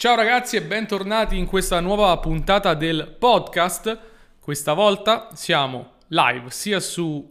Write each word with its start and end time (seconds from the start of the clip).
Ciao 0.00 0.14
ragazzi 0.14 0.56
e 0.56 0.62
bentornati 0.62 1.36
in 1.36 1.44
questa 1.44 1.78
nuova 1.78 2.16
puntata 2.16 2.72
del 2.72 3.16
podcast. 3.18 3.98
Questa 4.40 4.72
volta 4.72 5.28
siamo 5.34 5.96
live 6.06 6.48
sia 6.48 6.80
su 6.80 7.30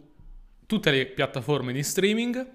tutte 0.66 0.92
le 0.92 1.06
piattaforme 1.06 1.72
di 1.72 1.82
streaming, 1.82 2.48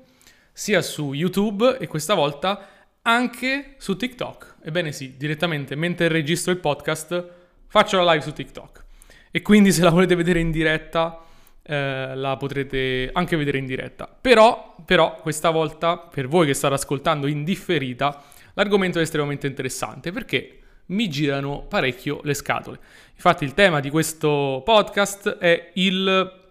sia 0.54 0.82
su 0.82 1.12
YouTube 1.12 1.80
e 1.80 1.88
questa 1.88 2.14
volta 2.14 2.66
anche 3.02 3.76
su 3.78 3.98
TikTok. 3.98 4.60
Ebbene 4.64 4.94
sì, 4.94 5.18
direttamente 5.18 5.76
mentre 5.76 6.08
registro 6.08 6.54
il 6.54 6.60
podcast 6.60 7.30
faccio 7.68 8.02
la 8.02 8.14
live 8.14 8.24
su 8.24 8.32
TikTok. 8.32 8.86
E 9.32 9.42
quindi 9.42 9.74
se 9.74 9.84
la 9.84 9.90
volete 9.90 10.16
vedere 10.16 10.40
in 10.40 10.50
diretta 10.50 11.26
eh, 11.62 12.16
la 12.16 12.38
potrete 12.38 13.10
anche 13.12 13.36
vedere 13.36 13.58
in 13.58 13.66
diretta. 13.66 14.08
Però, 14.08 14.78
però 14.86 15.18
questa 15.18 15.50
volta 15.50 15.98
per 15.98 16.30
voi 16.30 16.46
che 16.46 16.54
state 16.54 16.76
ascoltando 16.76 17.28
in 17.28 17.44
differita 17.44 18.24
L'argomento 18.56 19.00
è 19.00 19.02
estremamente 19.02 19.48
interessante 19.48 20.12
perché 20.12 20.60
mi 20.88 21.10
girano 21.10 21.66
parecchio 21.68 22.22
le 22.24 22.34
scatole. 22.34 22.80
Infatti 23.16 23.44
il 23.44 23.54
tema 23.54 23.80
di 23.80 23.90
questo 23.90 24.62
podcast 24.64 25.38
è 25.38 25.72
il, 25.76 26.42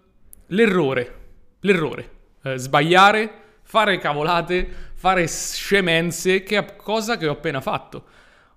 l'errore, 0.46 1.14
l'errore, 1.60 2.10
eh, 2.42 2.56
sbagliare, 2.56 3.30
fare 3.62 3.98
cavolate, 3.98 4.66
fare 4.94 5.26
scemenze, 5.26 6.42
che 6.42 6.58
è 6.58 6.76
cosa 6.76 7.16
che 7.16 7.26
ho 7.26 7.32
appena 7.32 7.60
fatto. 7.60 8.04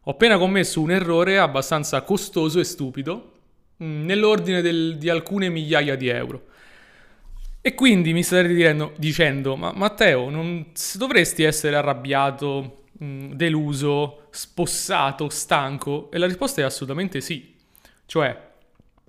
Ho 0.04 0.12
appena 0.12 0.38
commesso 0.38 0.82
un 0.82 0.91
errore 0.91 1.38
abbastanza 1.38 2.02
costoso 2.02 2.60
e 2.60 2.64
stupido, 2.64 3.32
mm, 3.84 4.05
nell'ordine 4.05 4.62
del, 4.62 4.98
di 4.98 5.10
alcune 5.10 5.50
migliaia 5.50 5.96
di 5.96 6.08
euro. 6.08 6.46
E 7.62 7.76
quindi 7.76 8.14
mi 8.14 8.24
starete 8.24 8.54
dicendo, 8.54 8.94
dicendo 8.98 9.55
ma 9.55 9.74
Matteo, 9.74 10.30
non 10.30 10.68
dovresti 10.96 11.44
essere 11.44 11.76
arrabbiato 11.76 12.84
Mm, 13.04 13.34
deluso, 13.34 14.28
spossato, 14.32 15.30
stanco? 15.30 16.10
E 16.12 16.18
la 16.18 16.26
risposta 16.26 16.62
è 16.62 16.64
assolutamente 16.64 17.22
sì. 17.22 17.55
Cioè, 18.05 18.46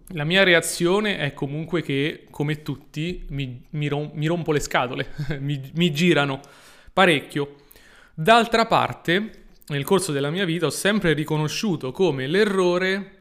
la 0.08 0.24
mia 0.24 0.42
reazione 0.42 1.18
è 1.18 1.32
comunque 1.32 1.82
che, 1.82 2.26
come 2.30 2.62
tutti, 2.62 3.24
mi, 3.30 3.64
mi, 3.70 3.88
rom- 3.88 4.10
mi 4.14 4.26
rompo 4.26 4.52
le 4.52 4.60
scatole, 4.60 5.14
mi, 5.40 5.70
mi 5.74 5.90
girano 5.92 6.40
parecchio. 6.92 7.56
D'altra 8.14 8.66
parte, 8.66 9.44
nel 9.68 9.84
corso 9.84 10.12
della 10.12 10.30
mia 10.30 10.44
vita 10.44 10.66
ho 10.66 10.70
sempre 10.70 11.12
riconosciuto 11.12 11.92
come 11.92 12.26
l'errore, 12.26 13.12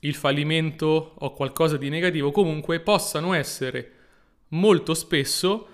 il 0.00 0.14
fallimento 0.14 1.14
o 1.18 1.32
qualcosa 1.34 1.76
di 1.76 1.88
negativo 1.88 2.30
comunque 2.30 2.80
possano 2.80 3.34
essere 3.34 3.92
molto 4.48 4.94
spesso 4.94 5.68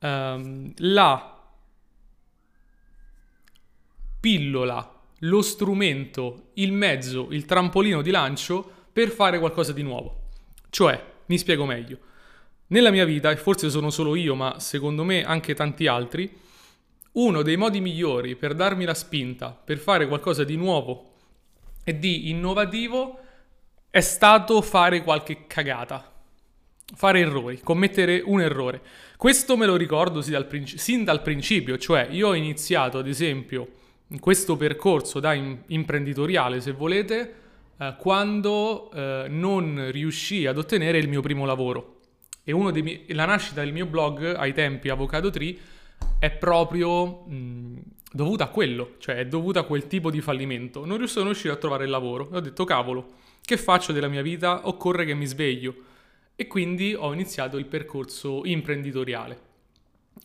um, 0.00 0.72
la 0.76 1.35
pillola, 4.26 5.02
lo 5.20 5.40
strumento, 5.40 6.48
il 6.54 6.72
mezzo, 6.72 7.28
il 7.30 7.44
trampolino 7.44 8.02
di 8.02 8.10
lancio 8.10 8.68
per 8.92 9.10
fare 9.10 9.38
qualcosa 9.38 9.70
di 9.70 9.84
nuovo. 9.84 10.30
Cioè, 10.68 11.00
mi 11.26 11.38
spiego 11.38 11.64
meglio. 11.64 11.98
Nella 12.68 12.90
mia 12.90 13.04
vita, 13.04 13.30
e 13.30 13.36
forse 13.36 13.70
sono 13.70 13.88
solo 13.90 14.16
io, 14.16 14.34
ma 14.34 14.58
secondo 14.58 15.04
me 15.04 15.22
anche 15.22 15.54
tanti 15.54 15.86
altri, 15.86 16.28
uno 17.12 17.42
dei 17.42 17.56
modi 17.56 17.80
migliori 17.80 18.34
per 18.34 18.54
darmi 18.54 18.84
la 18.84 18.94
spinta, 18.94 19.50
per 19.50 19.78
fare 19.78 20.08
qualcosa 20.08 20.42
di 20.42 20.56
nuovo 20.56 21.12
e 21.84 21.96
di 21.96 22.28
innovativo, 22.28 23.20
è 23.90 24.00
stato 24.00 24.60
fare 24.60 25.04
qualche 25.04 25.46
cagata. 25.46 26.12
Fare 26.96 27.20
errori, 27.20 27.60
commettere 27.60 28.20
un 28.24 28.40
errore. 28.40 28.82
Questo 29.16 29.56
me 29.56 29.66
lo 29.66 29.76
ricordo 29.76 30.20
sin 30.20 31.04
dal, 31.04 31.22
principio, 31.22 31.78
cioè 31.78 32.08
io 32.10 32.26
ho 32.26 32.34
iniziato 32.34 32.98
ad 32.98 33.06
esempio 33.06 33.84
questo 34.20 34.56
percorso 34.56 35.20
da 35.20 35.32
imprenditoriale, 35.34 36.60
se 36.60 36.72
volete, 36.72 37.34
eh, 37.78 37.94
quando 37.98 38.90
eh, 38.92 39.26
non 39.28 39.88
riuscii 39.90 40.46
ad 40.46 40.58
ottenere 40.58 40.98
il 40.98 41.08
mio 41.08 41.20
primo 41.20 41.44
lavoro. 41.44 41.94
E 42.44 42.52
miei, 42.54 43.04
la 43.08 43.24
nascita 43.24 43.62
del 43.62 43.72
mio 43.72 43.86
blog 43.86 44.34
ai 44.36 44.52
tempi 44.52 44.88
Avocado 44.88 45.30
Tree 45.30 45.56
è 46.18 46.30
proprio 46.30 47.24
mh, 47.26 47.82
dovuta 48.12 48.44
a 48.44 48.48
quello, 48.48 48.94
cioè 48.98 49.16
è 49.16 49.26
dovuta 49.26 49.60
a 49.60 49.64
quel 49.64 49.88
tipo 49.88 50.10
di 50.10 50.20
fallimento. 50.20 50.86
Non 50.86 50.96
riuscivo 50.96 51.22
a 51.22 51.24
riuscire 51.24 51.52
a 51.52 51.56
trovare 51.56 51.84
il 51.84 51.90
lavoro 51.90 52.30
e 52.32 52.36
ho 52.36 52.40
detto 52.40 52.64
cavolo, 52.64 53.14
che 53.42 53.56
faccio 53.56 53.92
della 53.92 54.08
mia 54.08 54.22
vita? 54.22 54.68
Occorre 54.68 55.04
che 55.04 55.14
mi 55.14 55.26
sveglio. 55.26 55.74
E 56.36 56.46
quindi 56.46 56.94
ho 56.94 57.12
iniziato 57.12 57.56
il 57.56 57.66
percorso 57.66 58.42
imprenditoriale. 58.44 59.40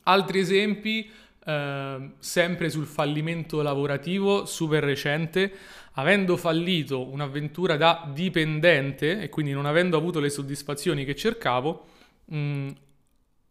Altri 0.03 0.39
esempi, 0.39 1.09
Ehm, 1.43 2.13
sempre 2.19 2.69
sul 2.69 2.85
fallimento 2.85 3.63
lavorativo 3.63 4.45
super 4.45 4.83
recente, 4.83 5.51
avendo 5.93 6.37
fallito 6.37 7.07
un'avventura 7.07 7.77
da 7.77 8.07
dipendente 8.13 9.19
e 9.19 9.29
quindi 9.29 9.51
non 9.51 9.65
avendo 9.65 9.97
avuto 9.97 10.19
le 10.19 10.29
soddisfazioni 10.29 11.03
che 11.03 11.15
cercavo, 11.15 11.85
mh, 12.25 12.37
mm, 12.37 12.69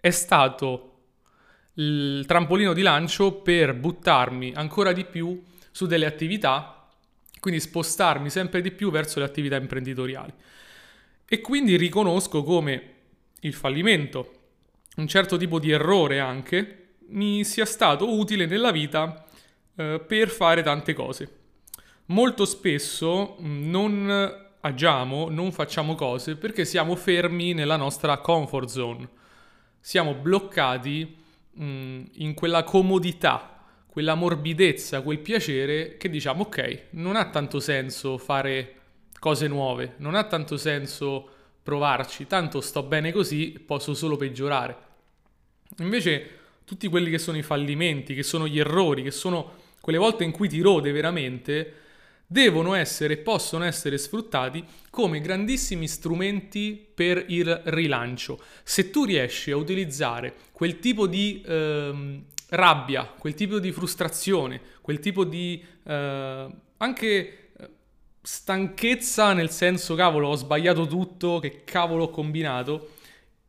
è 0.01 0.11
stato 0.11 0.87
il 1.75 2.25
trampolino 2.27 2.73
di 2.75 2.83
lancio 2.83 3.33
per 3.33 3.75
buttarmi 3.75 4.53
ancora 4.55 4.93
di 4.93 5.05
più 5.05 5.43
su 5.73 5.87
delle 5.87 6.07
attività, 6.07 6.89
quindi 7.41 7.61
spostarmi 7.61 8.31
sempre 8.31 8.61
di 8.61 8.71
più 8.71 8.91
verso 8.93 9.19
le 9.19 9.25
attività 9.25 9.57
imprenditoriali. 9.57 10.33
E 11.27 11.41
quindi 11.41 11.77
riconosco 11.77 12.45
come 12.45 12.83
il 13.41 13.55
fallimento, 13.55 14.33
un 14.97 15.09
certo 15.09 15.37
tipo 15.37 15.59
di 15.59 15.71
errore 15.71 16.21
anche, 16.21 16.81
mi 17.11 17.45
sia 17.45 17.65
stato 17.65 18.17
utile 18.17 18.47
nella 18.47 18.71
vita 18.71 19.25
eh, 19.77 20.03
per 20.07 20.29
fare 20.29 20.63
tante 20.63 20.93
cose. 20.93 21.39
Molto 22.07 22.45
spesso 22.45 23.37
mm, 23.41 23.71
non 23.71 24.49
agiamo, 24.61 25.29
non 25.31 25.53
facciamo 25.53 25.95
cose 25.95 26.37
perché 26.37 26.65
siamo 26.65 26.97
fermi 26.97 27.53
nella 27.55 27.77
nostra 27.77 28.19
comfort 28.19 28.69
zone. 28.69 29.09
Siamo 29.81 30.15
bloccati 30.15 31.17
mh, 31.53 31.65
mm, 31.65 32.03
in 32.15 32.35
quella 32.35 32.65
comodità, 32.65 33.65
quella 33.87 34.15
morbidezza, 34.15 35.03
quel 35.03 35.21
piacere 35.21 35.97
che 35.97 36.09
diciamo 36.11 36.43
ok, 36.43 36.87
non 36.91 37.17
ha 37.17 37.31
tanto 37.31 37.61
senso 37.61 38.19
fare 38.19 38.75
cose 39.19 39.49
nuove, 39.49 39.95
non 39.99 40.15
ha 40.15 40.25
tanto 40.25 40.57
senso 40.57 41.29
provarci, 41.63 42.27
tanto 42.27 42.61
sto 42.61 42.83
bene 42.83 43.13
così, 43.13 43.63
posso 43.65 43.95
solo 43.95 44.17
peggiorare. 44.17 44.89
Invece 45.79 46.40
tutti 46.71 46.87
quelli 46.87 47.11
che 47.11 47.19
sono 47.19 47.37
i 47.37 47.43
fallimenti, 47.43 48.15
che 48.15 48.23
sono 48.23 48.47
gli 48.47 48.61
errori, 48.61 49.03
che 49.03 49.11
sono 49.11 49.55
quelle 49.81 49.99
volte 49.99 50.23
in 50.23 50.31
cui 50.31 50.49
ti 50.49 50.61
rode 50.61 50.93
veramente, 50.93 51.75
devono 52.25 52.75
essere 52.75 53.15
e 53.15 53.17
possono 53.17 53.65
essere 53.65 53.99
sfruttati 53.99 54.65
come 54.89 55.21
grandissimi 55.21 55.89
strumenti 55.89 56.81
per 56.95 57.25
il 57.27 57.61
rilancio. 57.65 58.41
Se 58.63 58.91
tu 58.91 59.05
riesci 59.05 59.51
a 59.51 59.57
utilizzare 59.57 60.33
quel 60.53 60.79
tipo 60.79 61.09
di 61.09 61.43
ehm, 61.45 62.23
rabbia, 62.51 63.05
quel 63.19 63.35
tipo 63.35 63.59
di 63.59 63.73
frustrazione, 63.73 64.61
quel 64.81 65.01
tipo 65.01 65.25
di 65.25 65.61
eh, 65.83 66.49
anche 66.77 67.09
eh, 67.09 67.69
stanchezza 68.23 69.33
nel 69.33 69.51
senso 69.51 69.97
cavolo 69.97 70.29
ho 70.29 70.37
sbagliato 70.37 70.87
tutto, 70.87 71.41
che 71.41 71.63
cavolo 71.65 72.05
ho 72.05 72.11
combinato, 72.11 72.91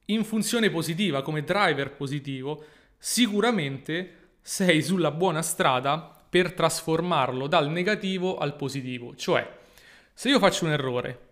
in 0.06 0.24
funzione 0.24 0.72
positiva, 0.72 1.22
come 1.22 1.44
driver 1.44 1.92
positivo, 1.92 2.66
sicuramente 3.04 4.36
sei 4.44 4.84
sulla 4.84 5.10
buona 5.10 5.42
strada 5.42 6.24
per 6.30 6.54
trasformarlo 6.54 7.48
dal 7.48 7.68
negativo 7.68 8.38
al 8.38 8.56
positivo. 8.56 9.16
Cioè, 9.16 9.58
se 10.14 10.30
io 10.30 10.38
faccio 10.38 10.66
un 10.66 10.72
errore 10.72 11.30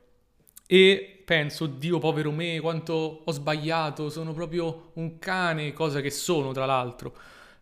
e 0.66 1.22
penso, 1.24 1.68
Dio 1.68 2.00
povero 2.00 2.31
me, 2.31 2.59
quanto 2.59 3.22
ho 3.24 3.31
sbagliato, 3.31 4.09
sono 4.09 4.34
proprio 4.34 4.90
un 4.96 5.19
cane, 5.19 5.72
cosa 5.72 6.02
che 6.02 6.09
sono 6.09 6.53
tra 6.53 6.66
l'altro, 6.66 7.16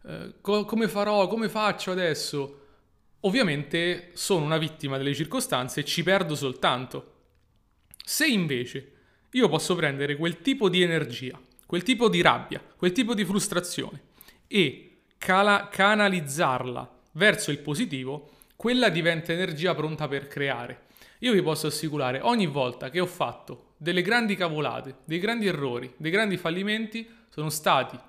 eh, 0.06 0.36
co- 0.40 0.64
come 0.64 0.88
farò, 0.88 1.28
come 1.28 1.50
faccio 1.50 1.92
adesso? 1.92 2.62
Ovviamente 3.22 4.12
sono 4.14 4.46
una 4.46 4.58
vittima 4.58 4.96
delle 4.96 5.14
circostanze 5.14 5.82
e 5.82 5.86
ci 5.86 6.02
perdo 6.02 6.34
soltanto. 6.34 7.16
Se 8.06 8.26
invece 8.26 8.94
io 9.32 9.50
posso 9.50 9.76
prendere 9.76 10.16
quel 10.16 10.40
tipo 10.42 10.70
di 10.70 10.82
energia 10.82 11.38
quel 11.68 11.84
tipo 11.84 12.10
di 12.10 12.22
rabbia, 12.22 12.64
quel 12.76 12.94
tipo 12.94 13.14
di 13.14 13.24
frustrazione 13.24 14.02
e 14.48 15.02
cala- 15.18 15.68
canalizzarla 15.70 17.00
verso 17.12 17.52
il 17.52 17.60
positivo, 17.60 18.30
quella 18.56 18.90
diventa 18.90 19.34
energia 19.34 19.76
pronta 19.76 20.08
per 20.08 20.28
creare. 20.28 20.86
Io 21.20 21.34
vi 21.34 21.42
posso 21.44 21.68
assicurare, 21.68 22.22
ogni 22.22 22.48
volta 22.48 22.90
che 22.90 23.00
ho 23.00 23.06
fatto 23.06 23.74
delle 23.78 24.02
grandi 24.02 24.36
cavolate, 24.36 25.00
dei 25.06 25.20
grandi 25.20 25.48
errori, 25.48 25.94
dei 25.98 26.12
grandi 26.12 26.38
fallimenti, 26.38 27.08
sono 27.30 27.50
stati 27.50 28.00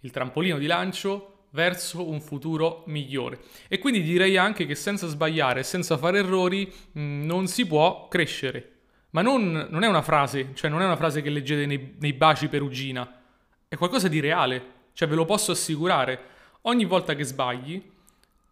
il 0.00 0.10
trampolino 0.10 0.58
di 0.58 0.66
lancio 0.66 1.46
verso 1.50 2.08
un 2.08 2.20
futuro 2.20 2.82
migliore. 2.86 3.40
E 3.68 3.78
quindi 3.78 4.02
direi 4.02 4.36
anche 4.36 4.64
che 4.64 4.74
senza 4.74 5.06
sbagliare, 5.06 5.62
senza 5.62 5.98
fare 5.98 6.18
errori, 6.18 6.72
mh, 6.92 7.24
non 7.24 7.46
si 7.46 7.66
può 7.66 8.08
crescere. 8.08 8.71
Ma 9.12 9.22
non, 9.22 9.68
non, 9.70 9.82
è 9.82 9.86
una 9.86 10.02
frase, 10.02 10.50
cioè 10.54 10.70
non 10.70 10.80
è 10.80 10.84
una 10.84 10.96
frase 10.96 11.20
che 11.20 11.30
leggete 11.30 11.66
nei, 11.66 11.96
nei 11.98 12.12
baci 12.14 12.48
perugina, 12.48 13.20
è 13.68 13.76
qualcosa 13.76 14.08
di 14.08 14.20
reale, 14.20 14.64
cioè 14.94 15.08
ve 15.08 15.14
lo 15.14 15.24
posso 15.24 15.52
assicurare. 15.52 16.30
Ogni 16.62 16.84
volta 16.86 17.14
che 17.14 17.24
sbagli, 17.24 17.82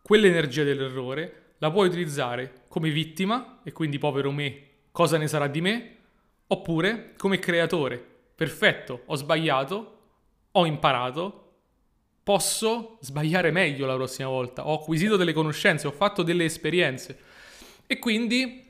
quell'energia 0.02 0.62
dell'errore 0.62 1.54
la 1.58 1.70
puoi 1.70 1.88
utilizzare 1.88 2.64
come 2.68 2.90
vittima, 2.90 3.60
e 3.64 3.72
quindi 3.72 3.98
povero 3.98 4.30
me, 4.32 4.62
cosa 4.92 5.16
ne 5.16 5.28
sarà 5.28 5.46
di 5.46 5.60
me? 5.60 5.96
Oppure 6.48 7.14
come 7.16 7.38
creatore, 7.38 8.02
perfetto, 8.34 9.02
ho 9.06 9.14
sbagliato, 9.14 9.98
ho 10.52 10.66
imparato, 10.66 11.52
posso 12.22 12.98
sbagliare 13.00 13.50
meglio 13.50 13.86
la 13.86 13.94
prossima 13.94 14.28
volta, 14.28 14.66
ho 14.66 14.74
acquisito 14.74 15.16
delle 15.16 15.32
conoscenze, 15.32 15.86
ho 15.86 15.92
fatto 15.92 16.22
delle 16.22 16.44
esperienze. 16.44 17.18
E 17.86 17.98
quindi 17.98 18.69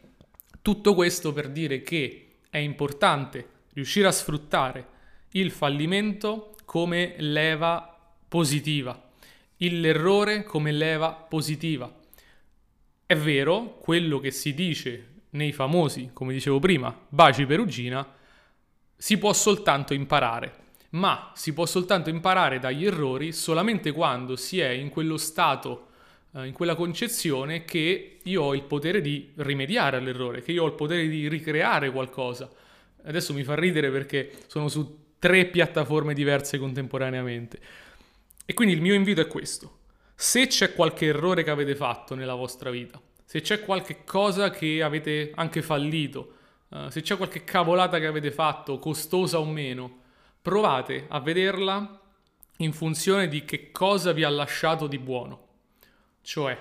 tutto 0.62 0.94
questo 0.94 1.32
per 1.32 1.50
dire 1.50 1.82
che 1.82 2.36
è 2.50 2.58
importante 2.58 3.48
riuscire 3.72 4.06
a 4.06 4.12
sfruttare 4.12 4.86
il 5.30 5.50
fallimento 5.50 6.54
come 6.64 7.14
leva 7.18 7.98
positiva, 8.28 9.10
l'errore 9.56 10.44
come 10.44 10.72
leva 10.72 11.12
positiva. 11.12 11.92
È 13.06 13.16
vero, 13.16 13.76
quello 13.78 14.18
che 14.18 14.30
si 14.30 14.54
dice 14.54 15.06
nei 15.30 15.52
famosi, 15.52 16.10
come 16.12 16.32
dicevo 16.32 16.58
prima, 16.58 16.96
baci 17.08 17.46
perugina, 17.46 18.06
si 18.96 19.18
può 19.18 19.32
soltanto 19.32 19.94
imparare, 19.94 20.54
ma 20.90 21.32
si 21.34 21.52
può 21.52 21.66
soltanto 21.66 22.10
imparare 22.10 22.58
dagli 22.58 22.86
errori 22.86 23.32
solamente 23.32 23.92
quando 23.92 24.36
si 24.36 24.60
è 24.60 24.68
in 24.68 24.90
quello 24.90 25.16
stato, 25.16 25.88
in 26.32 26.52
quella 26.52 26.76
concezione 26.76 27.64
che 27.64 28.18
io 28.22 28.42
ho 28.42 28.54
il 28.54 28.62
potere 28.62 29.00
di 29.00 29.32
rimediare 29.36 29.96
all'errore, 29.96 30.42
che 30.42 30.52
io 30.52 30.62
ho 30.62 30.66
il 30.66 30.74
potere 30.74 31.08
di 31.08 31.28
ricreare 31.28 31.90
qualcosa. 31.90 32.48
Adesso 33.04 33.32
mi 33.32 33.42
fa 33.42 33.54
ridere 33.54 33.90
perché 33.90 34.30
sono 34.46 34.68
su 34.68 35.14
tre 35.18 35.46
piattaforme 35.46 36.14
diverse 36.14 36.58
contemporaneamente. 36.58 37.58
E 38.44 38.54
quindi 38.54 38.74
il 38.74 38.80
mio 38.80 38.94
invito 38.94 39.20
è 39.20 39.26
questo. 39.26 39.78
Se 40.14 40.46
c'è 40.46 40.74
qualche 40.74 41.06
errore 41.06 41.42
che 41.42 41.50
avete 41.50 41.74
fatto 41.74 42.14
nella 42.14 42.34
vostra 42.34 42.70
vita, 42.70 43.00
se 43.24 43.40
c'è 43.40 43.60
qualche 43.64 44.04
cosa 44.04 44.50
che 44.50 44.82
avete 44.82 45.32
anche 45.34 45.62
fallito, 45.62 46.34
uh, 46.68 46.88
se 46.88 47.00
c'è 47.00 47.16
qualche 47.16 47.44
cavolata 47.44 47.98
che 47.98 48.06
avete 48.06 48.30
fatto, 48.30 48.78
costosa 48.78 49.38
o 49.38 49.46
meno, 49.46 49.98
provate 50.42 51.06
a 51.08 51.20
vederla 51.20 52.00
in 52.58 52.72
funzione 52.72 53.28
di 53.28 53.44
che 53.44 53.70
cosa 53.70 54.12
vi 54.12 54.24
ha 54.24 54.28
lasciato 54.28 54.86
di 54.86 54.98
buono. 54.98 55.48
Cioè, 56.22 56.58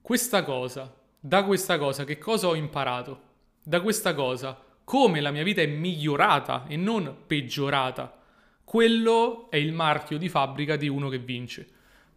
questa 0.00 0.42
cosa, 0.44 0.94
da 1.18 1.44
questa 1.44 1.78
cosa, 1.78 2.04
che 2.04 2.18
cosa 2.18 2.48
ho 2.48 2.54
imparato? 2.54 3.28
Da 3.62 3.80
questa 3.80 4.14
cosa, 4.14 4.58
come 4.84 5.20
la 5.20 5.30
mia 5.30 5.42
vita 5.42 5.60
è 5.60 5.66
migliorata 5.66 6.66
e 6.66 6.76
non 6.76 7.24
peggiorata. 7.26 8.18
Quello 8.64 9.50
è 9.50 9.56
il 9.56 9.72
marchio 9.72 10.18
di 10.18 10.28
fabbrica 10.28 10.76
di 10.76 10.88
uno 10.88 11.08
che 11.08 11.18
vince. 11.18 11.68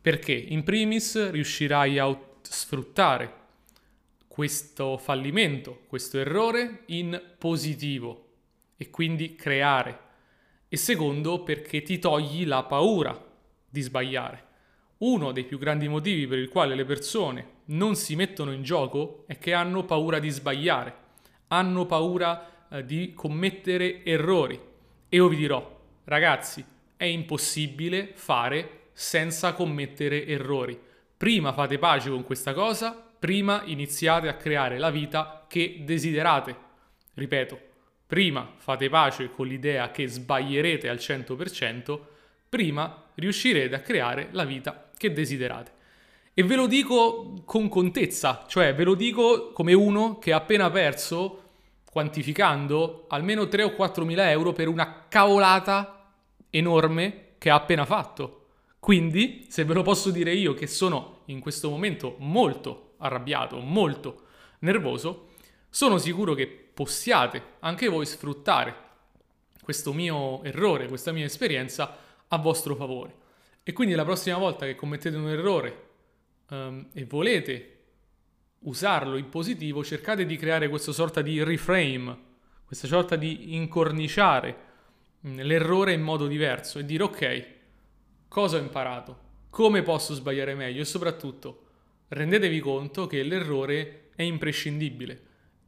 Perché 0.01 0.33
in 0.33 0.63
primis 0.63 1.29
riuscirai 1.29 1.99
a 1.99 2.19
sfruttare 2.41 3.41
questo 4.27 4.97
fallimento, 4.97 5.81
questo 5.87 6.17
errore 6.17 6.83
in 6.87 7.21
positivo 7.37 8.29
e 8.77 8.89
quindi 8.89 9.35
creare. 9.35 9.99
E 10.67 10.75
secondo 10.75 11.43
perché 11.43 11.83
ti 11.83 11.99
togli 11.99 12.45
la 12.45 12.63
paura 12.63 13.15
di 13.69 13.81
sbagliare. 13.81 14.47
Uno 15.03 15.33
dei 15.33 15.43
più 15.43 15.57
grandi 15.57 15.89
motivi 15.89 16.27
per 16.27 16.37
il 16.37 16.47
quale 16.47 16.75
le 16.75 16.85
persone 16.85 17.47
non 17.65 17.95
si 17.95 18.15
mettono 18.15 18.53
in 18.53 18.63
gioco 18.63 19.25
è 19.27 19.37
che 19.37 19.53
hanno 19.53 19.83
paura 19.83 20.17
di 20.17 20.29
sbagliare, 20.29 20.95
hanno 21.47 21.85
paura 21.85 22.67
eh, 22.69 22.85
di 22.85 23.11
commettere 23.13 24.01
errori. 24.05 24.57
E 25.09 25.15
io 25.17 25.27
vi 25.27 25.35
dirò, 25.35 25.81
ragazzi, 26.05 26.63
è 26.95 27.03
impossibile 27.03 28.11
fare 28.13 28.91
senza 28.93 29.51
commettere 29.51 30.25
errori. 30.25 30.79
Prima 31.17 31.51
fate 31.51 31.77
pace 31.77 32.09
con 32.09 32.23
questa 32.23 32.53
cosa, 32.53 32.93
prima 32.93 33.63
iniziate 33.65 34.29
a 34.29 34.37
creare 34.37 34.77
la 34.77 34.89
vita 34.89 35.45
che 35.49 35.81
desiderate. 35.83 36.55
Ripeto, 37.13 37.59
prima 38.07 38.53
fate 38.55 38.87
pace 38.87 39.29
con 39.31 39.47
l'idea 39.47 39.91
che 39.91 40.07
sbaglierete 40.07 40.87
al 40.87 40.95
100%, 40.95 41.99
prima 42.47 43.09
riuscirete 43.15 43.75
a 43.75 43.81
creare 43.81 44.29
la 44.31 44.45
vita 44.45 44.91
che 45.03 45.11
desiderate. 45.11 45.71
E 46.33 46.43
ve 46.43 46.55
lo 46.55 46.65
dico 46.65 47.41
con 47.45 47.67
contezza, 47.67 48.45
cioè 48.47 48.73
ve 48.73 48.85
lo 48.85 48.95
dico 48.95 49.51
come 49.51 49.73
uno 49.73 50.17
che 50.17 50.31
ha 50.31 50.37
appena 50.37 50.69
perso 50.71 51.41
quantificando 51.91 53.05
almeno 53.09 53.47
3 53.47 53.63
o 53.63 53.73
4 53.73 54.05
mila 54.05 54.31
euro 54.31 54.53
per 54.53 54.67
una 54.67 55.05
cavolata 55.09 56.11
enorme 56.49 57.33
che 57.37 57.49
ha 57.49 57.55
appena 57.55 57.85
fatto. 57.85 58.45
Quindi, 58.79 59.45
se 59.49 59.65
ve 59.65 59.73
lo 59.73 59.83
posso 59.83 60.09
dire 60.09 60.33
io 60.33 60.53
che 60.53 60.67
sono 60.67 61.19
in 61.25 61.39
questo 61.39 61.69
momento 61.69 62.15
molto 62.19 62.93
arrabbiato, 62.97 63.59
molto 63.59 64.23
nervoso, 64.59 65.29
sono 65.69 65.97
sicuro 65.97 66.33
che 66.33 66.47
possiate 66.47 67.41
anche 67.59 67.89
voi 67.89 68.05
sfruttare 68.05 68.75
questo 69.61 69.93
mio 69.93 70.41
errore, 70.43 70.87
questa 70.87 71.11
mia 71.11 71.25
esperienza 71.25 71.97
a 72.27 72.37
vostro 72.37 72.75
favore. 72.75 73.21
E 73.63 73.71
quindi 73.71 73.95
la 73.95 74.03
prossima 74.03 74.37
volta 74.37 74.65
che 74.65 74.75
commettete 74.75 75.15
un 75.15 75.29
errore 75.29 75.87
um, 76.49 76.89
e 76.91 77.05
volete 77.05 77.69
usarlo 78.59 79.15
in 79.15 79.29
positivo, 79.29 79.83
cercate 79.83 80.25
di 80.25 80.35
creare 80.35 80.67
questa 80.67 80.91
sorta 80.91 81.21
di 81.21 81.41
reframe, 81.43 82.31
questa 82.65 82.87
sorta 82.87 83.15
di 83.15 83.55
incorniciare 83.55 84.55
mm, 85.25 85.39
l'errore 85.39 85.93
in 85.93 86.01
modo 86.01 86.27
diverso 86.27 86.79
e 86.79 86.85
dire 86.85 87.03
ok, 87.03 87.47
cosa 88.27 88.57
ho 88.57 88.61
imparato? 88.61 89.31
Come 89.49 89.81
posso 89.81 90.13
sbagliare 90.13 90.55
meglio? 90.55 90.81
E 90.81 90.85
soprattutto 90.85 91.61
rendetevi 92.09 92.59
conto 92.59 93.07
che 93.07 93.23
l'errore 93.23 94.09
è 94.15 94.23
imprescindibile 94.23 95.21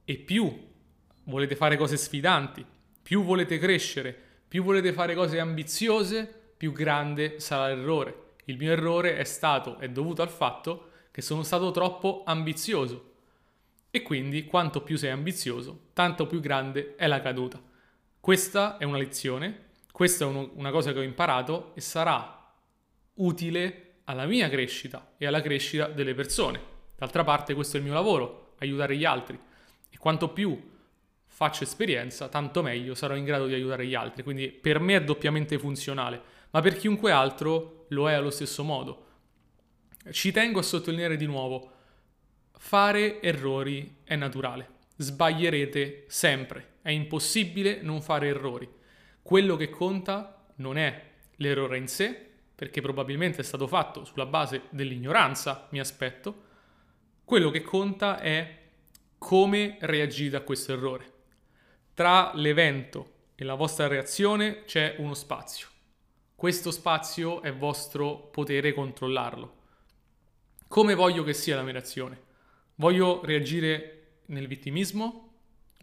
e 0.04 0.18
più 0.18 0.74
volete 1.24 1.56
fare 1.56 1.78
cose 1.78 1.98
sfidanti, 1.98 2.66
più 3.02 3.24
volete 3.24 3.58
crescere, 3.58 4.16
più 4.48 4.64
volete 4.64 4.94
fare 4.94 5.16
cose 5.16 5.40
ambiziose, 5.40 6.42
più 6.58 6.72
grande 6.72 7.40
sarà 7.40 7.74
l'errore. 7.74 8.34
Il 8.46 8.58
mio 8.58 8.72
errore 8.72 9.18
è 9.18 9.24
stato, 9.24 9.78
è 9.78 9.90
dovuto 9.90 10.22
al 10.22 10.30
fatto 10.30 10.92
che 11.12 11.22
sono 11.22 11.44
stato 11.44 11.72
troppo 11.72 12.24
ambizioso. 12.26 13.14
E 13.90 14.02
quindi 14.02 14.46
quanto 14.46 14.82
più 14.82 14.98
sei 14.98 15.12
ambizioso, 15.12 15.88
tanto 15.94 16.28
più 16.28 16.40
grande 16.40 16.96
è 16.96 17.08
la 17.08 17.22
caduta. 17.22 17.62
Questa 18.20 18.78
è 18.78 18.84
una 18.84 18.98
lezione, 18.98 19.64
questa 19.92 20.26
è 20.26 20.28
uno, 20.28 20.52
una 20.56 20.72
cosa 20.72 20.92
che 20.92 21.00
ho 21.00 21.04
imparato 21.04 21.72
e 21.76 21.82
sarà 21.82 22.54
utile 23.16 24.00
alla 24.06 24.26
mia 24.26 24.50
crescita 24.50 25.14
e 25.18 25.26
alla 25.26 25.42
crescita 25.42 25.88
delle 25.88 26.14
persone. 26.14 26.60
D'altra 26.98 27.24
parte 27.24 27.54
questo 27.54 27.78
è 27.78 27.80
il 27.80 27.86
mio 27.86 27.94
lavoro, 27.94 28.56
aiutare 28.60 28.98
gli 28.98 29.06
altri. 29.06 29.40
E 29.90 29.98
quanto 29.98 30.30
più 30.30 30.74
faccio 31.26 31.64
esperienza, 31.64 32.28
tanto 32.28 32.62
meglio 32.62 32.96
sarò 32.96 33.16
in 33.16 33.26
grado 33.26 33.46
di 33.48 33.54
aiutare 33.54 33.86
gli 33.86 33.96
altri. 33.96 34.24
Quindi 34.24 34.50
per 34.50 34.80
me 34.80 34.96
è 34.96 35.04
doppiamente 35.04 35.58
funzionale, 35.60 36.22
ma 36.56 36.62
per 36.62 36.78
chiunque 36.78 37.12
altro 37.12 37.86
lo 37.90 38.10
è 38.10 38.14
allo 38.14 38.30
stesso 38.30 38.64
modo. 38.64 39.08
Ci 40.10 40.32
tengo 40.32 40.60
a 40.60 40.64
sottolineare 40.64 41.18
di 41.18 41.26
nuovo, 41.26 41.72
fare 42.54 43.22
errori 43.22 43.98
è 44.06 44.16
naturale, 44.16 44.70
sbaglierete 44.96 46.06
sempre, 46.08 46.76
è 46.82 46.92
impossibile 46.92 47.82
non 47.82 48.02
fare 48.02 48.30
errori. 48.30 48.70
Quello 49.22 49.58
che 49.58 49.70
conta 49.70 50.46
non 50.56 50.78
è 50.78 51.10
l'errore 51.36 51.78
in 51.78 51.90
sé, 51.90 52.18
perché 52.56 52.80
probabilmente 52.80 53.42
è 53.42 53.44
stato 53.44 53.68
fatto 53.68 54.06
sulla 54.06 54.26
base 54.26 54.62
dell'ignoranza, 54.70 55.68
mi 55.72 55.82
aspetto, 55.82 56.44
quello 57.26 57.52
che 57.52 57.64
conta 57.64 58.22
è 58.22 58.62
come 59.18 59.76
reagite 59.82 60.38
a 60.38 60.42
questo 60.42 60.72
errore. 60.72 61.12
Tra 61.94 62.32
l'evento 62.34 63.12
e 63.36 63.44
la 63.44 63.56
vostra 63.56 63.88
reazione 63.88 64.64
c'è 64.64 64.96
uno 65.00 65.16
spazio. 65.16 65.74
Questo 66.36 66.70
spazio 66.72 67.42
è 67.42 67.54
vostro 67.54 68.18
potere 68.18 68.74
controllarlo. 68.74 69.54
Come 70.68 70.94
voglio 70.94 71.24
che 71.24 71.34
sia 71.34 71.56
la 71.56 71.64
mia 71.64 71.72
reazione? 71.72 72.22
Voglio 72.76 73.24
reagire 73.24 74.18
nel 74.26 74.46
vittimismo? 74.46 75.30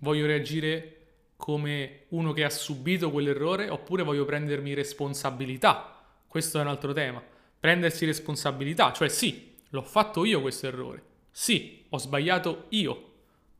Voglio 0.00 0.26
reagire 0.26 0.96
come 1.36 2.04
uno 2.08 2.34
che 2.34 2.44
ha 2.44 2.50
subito 2.50 3.10
quell'errore 3.10 3.70
oppure 3.70 4.02
voglio 4.02 4.26
prendermi 4.26 4.74
responsabilità? 4.74 6.04
Questo 6.28 6.58
è 6.58 6.60
un 6.60 6.68
altro 6.68 6.92
tema. 6.92 7.24
Prendersi 7.58 8.04
responsabilità, 8.04 8.92
cioè 8.92 9.08
sì, 9.08 9.56
l'ho 9.70 9.82
fatto 9.82 10.26
io 10.26 10.42
questo 10.42 10.66
errore. 10.66 11.02
Sì, 11.30 11.86
ho 11.88 11.96
sbagliato 11.96 12.66
io. 12.68 13.12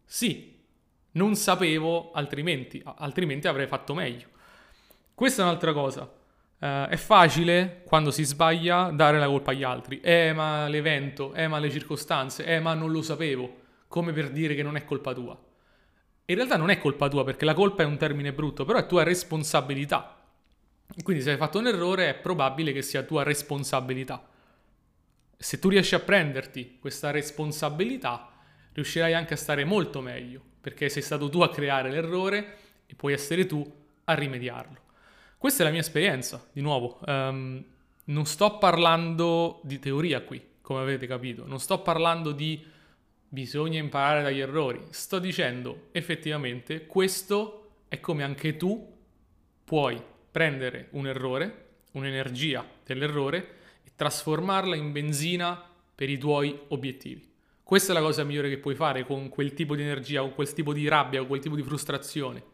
Sì, 0.04 0.61
non 1.12 1.37
sapevo 1.37 2.12
altrimenti, 2.12 2.82
altrimenti 2.84 3.49
avrei 3.49 3.66
fatto 3.66 3.94
meglio. 3.94 4.28
Questa 5.14 5.40
è 5.40 5.44
un'altra 5.46 5.72
cosa. 5.72 6.20
Uh, 6.62 6.87
è 6.87 6.97
facile 6.97 7.83
quando 7.85 8.12
si 8.12 8.23
sbaglia 8.23 8.90
dare 8.90 9.19
la 9.19 9.26
colpa 9.26 9.50
agli 9.50 9.64
altri. 9.64 9.99
Eh, 10.00 10.33
ma 10.33 10.69
l'evento, 10.69 11.35
eh, 11.35 11.49
ma 11.49 11.59
le 11.59 11.69
circostanze, 11.69 12.45
eh, 12.45 12.61
ma 12.61 12.73
non 12.75 12.92
lo 12.92 13.02
sapevo. 13.02 13.57
Come 13.88 14.12
per 14.12 14.31
dire 14.31 14.54
che 14.54 14.62
non 14.62 14.76
è 14.76 14.85
colpa 14.85 15.12
tua. 15.12 15.37
In 16.26 16.37
realtà 16.37 16.57
non 16.57 16.71
è 16.71 16.78
colpa 16.78 17.09
tua 17.09 17.25
perché 17.25 17.45
la 17.45 17.54
colpa 17.54 17.83
è 17.83 17.87
un 17.87 17.97
termine 17.97 18.33
brutto, 18.33 18.64
però 18.64 18.78
è 18.78 18.87
tua 18.87 19.02
responsabilità. 19.02 20.23
Quindi 21.02 21.21
se 21.21 21.33
hai 21.33 21.37
fatto 21.37 21.59
un 21.59 21.66
errore 21.66 22.11
è 22.11 22.14
probabile 22.14 22.73
che 22.73 22.83
sia 22.83 23.02
tua 23.02 23.25
responsabilità. 23.25 24.25
Se 25.37 25.59
tu 25.59 25.69
riesci 25.69 25.97
a 25.97 26.00
prenderti 26.00 26.78
questa 26.78 27.11
responsabilità, 27.11 28.31
riuscirai 28.73 29.14
anche 29.14 29.35
a 29.35 29.37
stare 29.37 29.64
molto 29.64 30.00
meglio, 30.00 30.40
perché 30.61 30.88
sei 30.88 31.02
stato 31.02 31.28
tu 31.28 31.40
a 31.40 31.50
creare 31.50 31.90
l'errore 31.90 32.57
e 32.87 32.95
puoi 32.95 33.14
essere 33.14 33.47
tu 33.47 33.69
a 34.04 34.14
rimediarlo. 34.14 34.78
Questa 35.42 35.64
è 35.64 35.66
la 35.66 35.72
mia 35.72 35.80
esperienza, 35.80 36.49
di 36.52 36.61
nuovo. 36.61 37.00
Um, 37.04 37.64
non 38.04 38.26
sto 38.26 38.58
parlando 38.58 39.58
di 39.64 39.80
teoria 39.80 40.22
qui, 40.22 40.40
come 40.61 40.82
avete 40.82 41.08
capito, 41.08 41.44
non 41.44 41.58
sto 41.58 41.80
parlando 41.82 42.30
di 42.30 42.64
bisogna 43.26 43.80
imparare 43.80 44.22
dagli 44.22 44.38
errori, 44.38 44.80
sto 44.90 45.18
dicendo 45.18 45.88
effettivamente 45.90 46.87
questo 46.87 47.70
è 47.88 47.99
come 47.99 48.22
anche 48.22 48.56
tu 48.56 48.88
puoi 49.64 50.00
prendere 50.30 50.87
un 50.92 51.08
errore, 51.08 51.70
un'energia 51.94 52.64
dell'errore 52.87 53.38
e 53.82 53.90
trasformarla 53.96 54.76
in 54.76 54.92
benzina 54.92 55.61
per 55.92 56.08
i 56.08 56.18
tuoi 56.18 56.56
obiettivi. 56.68 57.28
Questa 57.64 57.90
è 57.90 57.94
la 57.96 58.00
cosa 58.00 58.22
migliore 58.22 58.49
che 58.49 58.58
puoi 58.58 58.76
fare 58.76 59.04
con 59.04 59.28
quel 59.28 59.54
tipo 59.54 59.75
di 59.75 59.82
energia, 59.82 60.20
con 60.20 60.34
quel 60.34 60.52
tipo 60.52 60.72
di 60.72 60.87
rabbia, 60.87 61.18
con 61.18 61.26
quel 61.26 61.40
tipo 61.40 61.56
di 61.56 61.64
frustrazione. 61.64 62.51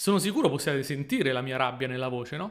Sono 0.00 0.18
sicuro 0.18 0.48
possiate 0.48 0.82
sentire 0.82 1.30
la 1.30 1.42
mia 1.42 1.58
rabbia 1.58 1.86
nella 1.86 2.08
voce, 2.08 2.38
no? 2.38 2.50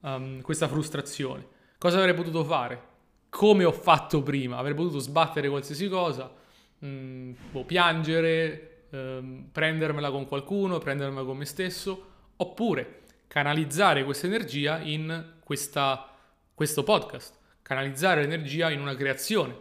Um, 0.00 0.40
questa 0.40 0.66
frustrazione. 0.66 1.46
Cosa 1.76 1.98
avrei 1.98 2.14
potuto 2.14 2.42
fare? 2.42 2.82
Come 3.28 3.64
ho 3.64 3.72
fatto 3.72 4.22
prima? 4.22 4.56
Avrei 4.56 4.72
potuto 4.72 4.98
sbattere 4.98 5.50
qualsiasi 5.50 5.90
cosa, 5.90 6.32
mh, 6.78 6.86
mm, 6.88 7.32
boh, 7.50 7.64
piangere, 7.64 8.84
ehm, 8.88 9.48
prendermela 9.52 10.10
con 10.10 10.26
qualcuno, 10.26 10.78
prendermela 10.78 11.22
con 11.22 11.36
me 11.36 11.44
stesso, 11.44 12.06
oppure 12.36 13.02
canalizzare 13.26 14.02
questa 14.02 14.26
energia 14.26 14.78
in 14.78 15.34
questa, 15.44 16.10
questo 16.54 16.82
podcast, 16.82 17.36
canalizzare 17.60 18.22
l'energia 18.22 18.70
in 18.70 18.80
una 18.80 18.94
creazione, 18.94 19.54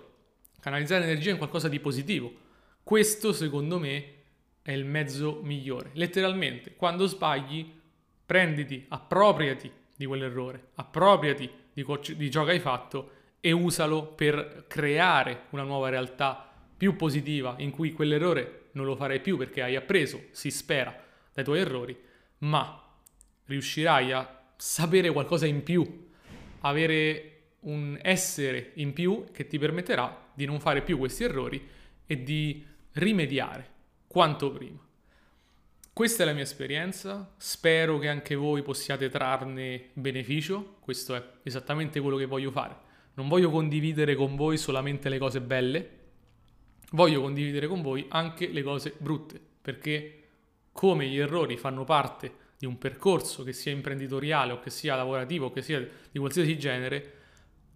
canalizzare 0.62 1.02
l'energia 1.02 1.32
in 1.32 1.38
qualcosa 1.38 1.68
di 1.68 1.82
positivo. 1.82 2.32
Questo, 2.82 3.34
secondo 3.34 3.78
me, 3.78 4.14
è 4.66 4.72
il 4.72 4.84
mezzo 4.84 5.42
migliore. 5.44 5.92
Letteralmente, 5.94 6.74
quando 6.76 7.06
sbagli, 7.06 7.72
prenditi, 8.26 8.84
appropriati 8.90 9.72
di 9.96 10.08
quell'errore, 10.08 10.70
appropriati 10.74 11.48
di, 11.72 11.84
co- 11.84 12.02
di 12.16 12.32
ciò 12.32 12.44
che 12.44 12.54
hai 12.54 12.60
fatto 12.60 13.12
e 13.40 13.52
usalo 13.52 14.08
per 14.08 14.66
creare 14.68 15.44
una 15.52 15.62
nuova 15.62 15.90
realtà 15.90 16.52
più 16.76 16.96
positiva 16.96 17.54
in 17.60 17.70
cui 17.70 17.92
quell'errore 17.92 18.70
non 18.72 18.88
lo 18.88 18.96
farai 18.96 19.22
più 19.22 19.38
perché 19.38 19.62
hai 19.62 19.76
appreso, 19.76 20.20
si 20.32 20.50
spera, 20.50 21.00
dai 21.32 21.44
tuoi 21.44 21.60
errori, 21.60 21.96
ma 22.40 22.92
riuscirai 23.46 24.14
a 24.14 24.48
sapere 24.58 25.12
qualcosa 25.12 25.46
in 25.46 25.62
più, 25.62 26.08
avere 26.62 27.50
un 27.60 28.00
essere 28.02 28.72
in 28.78 28.94
più 28.94 29.26
che 29.32 29.46
ti 29.46 29.60
permetterà 29.60 30.32
di 30.34 30.46
non 30.46 30.60
fare 30.60 30.82
più 30.82 30.98
questi 30.98 31.24
errori 31.24 31.64
e 32.08 32.24
di 32.24 32.66
rimediare 32.94 33.74
quanto 34.16 34.50
prima. 34.50 34.80
Questa 35.92 36.24
è 36.24 36.26
la 36.26 36.32
mia 36.32 36.44
esperienza, 36.44 37.34
spero 37.36 38.00
che 38.00 38.08
anche 38.08 38.36
voi 38.36 38.62
possiate 38.62 39.10
trarne 39.10 39.90
beneficio, 39.92 40.78
questo 40.80 41.16
è 41.16 41.32
esattamente 41.44 42.00
quello 42.00 42.16
che 42.16 42.24
voglio 42.24 42.50
fare. 42.50 42.78
Non 43.16 43.28
voglio 43.28 43.50
condividere 43.50 44.16
con 44.16 44.38
voi 44.38 44.58
solamente 44.58 45.10
le 45.10 45.18
cose 45.18 45.42
belle, 45.42 45.90
voglio 46.92 47.20
condividere 47.20 47.68
con 47.68 47.82
voi 47.82 48.06
anche 48.08 48.48
le 48.48 48.64
cose 48.64 48.94
brutte, 48.98 49.38
perché 49.62 50.28
come 50.72 51.08
gli 51.08 51.20
errori 51.20 51.58
fanno 51.58 51.84
parte 51.84 52.34
di 52.58 52.66
un 52.66 52.78
percorso 52.78 53.44
che 53.44 53.52
sia 53.52 53.74
imprenditoriale 53.74 54.54
o 54.54 54.62
che 54.62 54.70
sia 54.70 54.96
lavorativo 54.96 55.48
o 55.48 55.52
che 55.52 55.62
sia 55.62 55.86
di 56.10 56.20
qualsiasi 56.20 56.58
genere, 56.58 57.14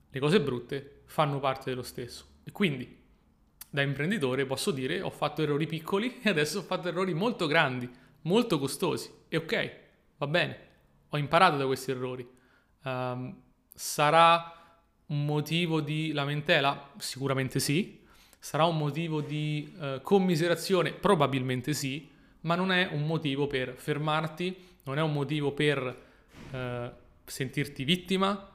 le 0.09 0.19
cose 0.21 0.39
brutte 0.39 1.01
fanno 1.03 1.41
parte 1.41 1.69
dello 1.69 1.83
stesso. 1.83 2.27
E 2.45 2.53
quindi 2.53 2.98
da 3.69 3.81
imprenditore 3.81 4.45
posso 4.45 4.71
dire 4.71 5.01
ho 5.01 5.11
fatto 5.11 5.43
errori 5.43 5.67
piccoli 5.67 6.19
e 6.23 6.29
adesso 6.29 6.59
ho 6.59 6.63
fatto 6.63 6.87
errori 6.87 7.13
molto 7.13 7.47
grandi, 7.47 7.89
molto 8.21 8.59
costosi. 8.59 9.11
E 9.27 9.37
ok, 9.37 9.75
va 10.17 10.27
bene, 10.27 10.57
ho 11.09 11.17
imparato 11.17 11.57
da 11.57 11.65
questi 11.65 11.91
errori. 11.91 12.27
Um, 12.83 13.35
sarà 13.73 14.53
un 15.07 15.25
motivo 15.25 15.81
di 15.81 16.11
lamentela? 16.11 16.91
Sicuramente 16.97 17.59
sì. 17.59 17.97
Sarà 18.41 18.63
un 18.65 18.77
motivo 18.77 19.21
di 19.21 19.75
uh, 19.77 20.01
commiserazione? 20.01 20.93
Probabilmente 20.93 21.73
sì, 21.73 22.09
ma 22.41 22.55
non 22.55 22.71
è 22.71 22.87
un 22.91 23.05
motivo 23.05 23.47
per 23.47 23.75
fermarti, 23.75 24.55
non 24.83 24.97
è 24.97 25.01
un 25.01 25.11
motivo 25.11 25.51
per 25.51 25.81
uh, 26.51 26.91
sentirti 27.25 27.83
vittima 27.83 28.49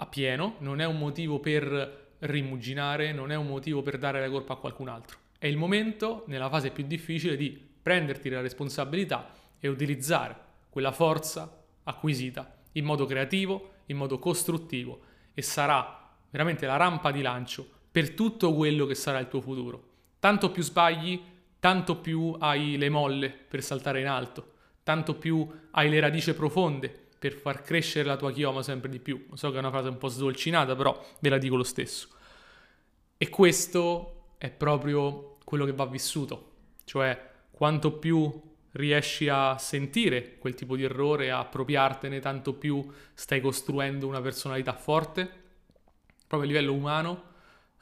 a 0.00 0.06
pieno, 0.06 0.56
non 0.60 0.80
è 0.80 0.86
un 0.86 0.96
motivo 0.96 1.38
per 1.38 2.07
rimuginare, 2.20 3.12
non 3.12 3.30
è 3.30 3.36
un 3.36 3.46
motivo 3.46 3.82
per 3.82 3.98
dare 3.98 4.20
la 4.20 4.30
colpa 4.30 4.54
a 4.54 4.56
qualcun 4.56 4.88
altro. 4.88 5.18
È 5.38 5.46
il 5.46 5.56
momento, 5.56 6.24
nella 6.26 6.48
fase 6.48 6.70
più 6.70 6.84
difficile, 6.86 7.36
di 7.36 7.66
prenderti 7.80 8.28
la 8.28 8.40
responsabilità 8.40 9.30
e 9.58 9.68
utilizzare 9.68 10.36
quella 10.68 10.92
forza 10.92 11.64
acquisita 11.84 12.56
in 12.72 12.84
modo 12.84 13.06
creativo, 13.06 13.70
in 13.86 13.96
modo 13.96 14.18
costruttivo 14.18 15.00
e 15.34 15.42
sarà 15.42 16.10
veramente 16.30 16.66
la 16.66 16.76
rampa 16.76 17.10
di 17.10 17.22
lancio 17.22 17.66
per 17.90 18.10
tutto 18.10 18.54
quello 18.54 18.86
che 18.86 18.94
sarà 18.94 19.18
il 19.18 19.28
tuo 19.28 19.40
futuro. 19.40 19.86
Tanto 20.18 20.50
più 20.50 20.62
sbagli, 20.62 21.20
tanto 21.58 21.96
più 21.96 22.36
hai 22.38 22.76
le 22.76 22.88
molle 22.88 23.30
per 23.30 23.62
saltare 23.62 24.00
in 24.00 24.06
alto, 24.06 24.52
tanto 24.82 25.14
più 25.14 25.48
hai 25.70 25.88
le 25.88 26.00
radici 26.00 26.34
profonde 26.34 27.07
per 27.18 27.34
far 27.34 27.62
crescere 27.62 28.06
la 28.06 28.16
tua 28.16 28.32
chioma 28.32 28.62
sempre 28.62 28.88
di 28.88 28.98
più. 28.98 29.26
So 29.34 29.50
che 29.50 29.56
è 29.56 29.58
una 29.58 29.70
frase 29.70 29.88
un 29.88 29.98
po' 29.98 30.08
sdolcinata, 30.08 30.76
però 30.76 31.04
ve 31.20 31.28
la 31.28 31.38
dico 31.38 31.56
lo 31.56 31.64
stesso. 31.64 32.08
E 33.16 33.28
questo 33.28 34.34
è 34.38 34.50
proprio 34.50 35.38
quello 35.44 35.64
che 35.64 35.72
va 35.72 35.86
vissuto, 35.86 36.52
cioè 36.84 37.30
quanto 37.50 37.92
più 37.92 38.46
riesci 38.72 39.28
a 39.28 39.58
sentire 39.58 40.38
quel 40.38 40.54
tipo 40.54 40.76
di 40.76 40.84
errore, 40.84 41.30
a 41.30 41.40
appropriartene, 41.40 42.20
tanto 42.20 42.54
più 42.54 42.86
stai 43.14 43.40
costruendo 43.40 44.06
una 44.06 44.20
personalità 44.20 44.72
forte, 44.74 45.28
proprio 46.26 46.48
a 46.48 46.52
livello 46.52 46.74
umano, 46.74 47.22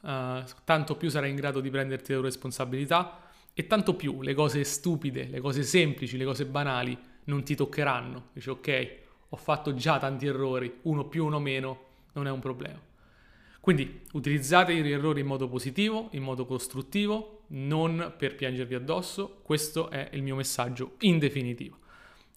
uh, 0.01 0.43
tanto 0.63 0.95
più 0.95 1.09
sarai 1.09 1.29
in 1.29 1.35
grado 1.35 1.59
di 1.59 1.69
prenderti 1.69 2.11
le 2.11 2.17
tue 2.17 2.27
responsabilità 2.27 3.21
e 3.53 3.67
tanto 3.67 3.95
più 3.95 4.21
le 4.21 4.33
cose 4.33 4.63
stupide, 4.63 5.27
le 5.29 5.39
cose 5.39 5.63
semplici, 5.63 6.17
le 6.17 6.25
cose 6.25 6.45
banali 6.45 6.97
non 7.25 7.43
ti 7.43 7.55
toccheranno. 7.55 8.29
Dici 8.33 8.49
ok, 8.49 8.97
ho 9.29 9.37
fatto 9.37 9.73
già 9.73 9.99
tanti 9.99 10.25
errori, 10.25 10.79
uno 10.83 11.05
più, 11.05 11.25
uno 11.25 11.39
meno, 11.39 11.85
non 12.13 12.27
è 12.27 12.31
un 12.31 12.39
problema. 12.39 12.79
Quindi 13.59 14.01
utilizzate 14.13 14.73
gli 14.73 14.91
errori 14.91 15.21
in 15.21 15.27
modo 15.27 15.49
positivo, 15.49 16.07
in 16.11 16.23
modo 16.23 16.45
costruttivo, 16.45 17.43
non 17.47 18.13
per 18.17 18.35
piangervi 18.35 18.75
addosso, 18.75 19.39
questo 19.43 19.89
è 19.89 20.09
il 20.13 20.21
mio 20.21 20.35
messaggio 20.35 20.95
in 20.99 21.19
definitiva. 21.19 21.77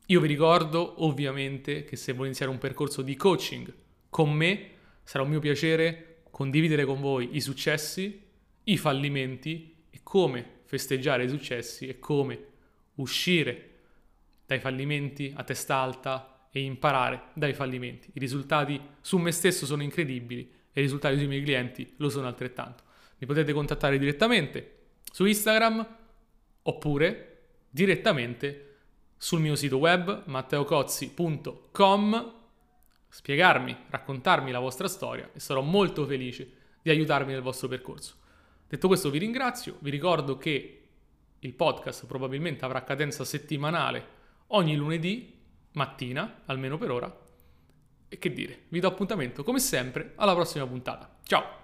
Io 0.07 0.21
vi 0.21 0.27
ricordo 0.27 1.05
ovviamente 1.05 1.85
che 1.85 1.95
se 1.95 2.11
volete 2.13 2.27
iniziare 2.27 2.51
un 2.51 2.59
percorso 2.59 3.03
di 3.03 3.15
coaching 3.15 3.73
con 4.09 4.33
me, 4.33 4.71
sarà 5.05 5.23
un 5.23 5.31
mio 5.31 5.39
piacere 5.39 6.23
condividere 6.31 6.85
con 6.85 7.01
voi 7.01 7.37
i 7.37 7.41
successi, 7.41 8.21
i 8.65 8.77
fallimenti 8.77 9.85
e 9.91 10.01
come 10.03 10.59
festeggiare 10.65 11.25
i 11.25 11.29
successi 11.29 11.87
e 11.87 12.01
come 12.01 12.47
uscire 12.97 13.69
dai 14.47 14.59
fallimenti 14.59 15.33
a 15.37 15.45
testa 15.45 15.77
alta 15.77 16.30
e 16.51 16.63
imparare 16.63 17.29
dai 17.35 17.55
fallimenti. 17.55 18.11
I 18.15 18.19
risultati 18.19 18.81
su 19.01 19.19
me 19.19 19.33
stesso 19.33 19.67
sono 19.67 19.83
incredibili 19.83 20.51
e 20.73 20.81
i 20.81 20.83
risultati 20.83 21.17
sui 21.17 21.27
miei 21.27 21.43
clienti 21.43 21.95
lo 21.99 22.09
sono 22.09 22.27
altrettanto. 22.27 22.85
Mi 23.19 23.27
potete 23.27 23.53
contattare 23.53 23.99
direttamente 23.99 24.79
su 25.13 25.25
Instagram 25.25 25.97
oppure 26.63 27.27
direttamente 27.71 28.67
sul 29.17 29.41
mio 29.41 29.55
sito 29.55 29.79
web 29.79 30.25
matteocozzi.com 30.27 32.39
spiegarmi, 33.11 33.77
raccontarmi 33.89 34.51
la 34.51 34.61
vostra 34.61 34.89
storia 34.89 35.31
e 35.33 35.41
sarò 35.41 35.61
molto 35.61 36.07
felice 36.07 36.51
di 36.81 36.91
aiutarvi 36.91 37.33
nel 37.33 37.43
vostro 37.43 37.69
percorso. 37.69 38.15
Detto 38.69 38.87
questo 38.87 39.11
vi 39.11 39.19
ringrazio, 39.19 39.77
vi 39.81 39.91
ricordo 39.91 40.39
che 40.39 40.77
il 41.41 41.55
podcast 41.55 42.07
probabilmente 42.07 42.65
avrà 42.65 42.85
cadenza 42.85 43.25
settimanale 43.25 44.19
ogni 44.49 44.77
lunedì 44.77 45.39
mattina, 45.73 46.43
almeno 46.47 46.79
per 46.79 46.91
ora. 46.91 47.19
E 48.09 48.19
che 48.19 48.33
dire, 48.33 48.65
vi 48.69 48.81
do 48.81 48.89
appuntamento 48.89 49.45
come 49.45 49.61
sempre 49.61 50.13
alla 50.17 50.35
prossima 50.35 50.67
puntata. 50.67 51.19
Ciao! 51.23 51.60